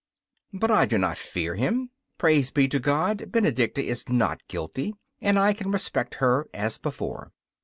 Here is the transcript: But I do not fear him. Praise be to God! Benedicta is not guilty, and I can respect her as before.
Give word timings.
But 0.51 0.71
I 0.71 0.87
do 0.87 0.97
not 0.97 1.19
fear 1.19 1.53
him. 1.53 1.91
Praise 2.17 2.49
be 2.49 2.67
to 2.69 2.79
God! 2.79 3.31
Benedicta 3.31 3.83
is 3.85 4.09
not 4.09 4.41
guilty, 4.47 4.95
and 5.21 5.37
I 5.37 5.53
can 5.53 5.69
respect 5.69 6.15
her 6.15 6.47
as 6.55 6.79
before. 6.79 7.33